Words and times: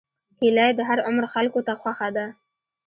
هیلۍ 0.39 0.69
د 0.75 0.79
هر 0.89 0.99
عمر 1.07 1.25
خلکو 1.33 1.59
ته 1.67 1.73
خوښه 1.81 2.09
ده 2.15 2.25